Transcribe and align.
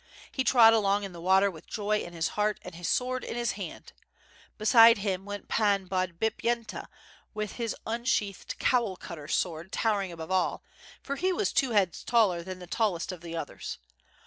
He 0.31 0.43
trod 0.43 0.73
along 0.73 1.03
in 1.03 1.11
the 1.13 1.21
water 1.21 1.51
with 1.51 1.67
joy 1.67 1.99
in 1.99 2.13
his 2.13 2.29
heart 2.29 2.59
and 2.63 2.73
his 2.73 2.87
sword 2.87 3.23
in 3.23 3.35
his 3.35 3.51
hand. 3.51 3.93
Beside 4.57 4.97
him 4.97 5.25
went 5.25 5.47
Pan 5.47 5.87
Bodbipyenta 5.87 6.87
with 7.35 7.57
his 7.57 7.75
un 7.85 8.03
sheathed 8.05 8.57
"Cowl 8.57 8.95
cutter'' 8.97 9.27
sword 9.27 9.71
towering 9.71 10.11
above 10.11 10.31
all, 10.31 10.63
for 11.03 11.17
he 11.17 11.31
was 11.31 11.53
two 11.53 11.73
heads 11.73 12.03
taller 12.03 12.41
than 12.41 12.57
the 12.57 12.65
tallest 12.65 13.11
of 13.11 13.21
the 13.21 13.37
others. 13.37 13.77